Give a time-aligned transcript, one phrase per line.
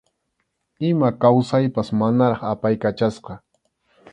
[0.87, 3.33] Ima kawsaypas manaraq apaykachasqa.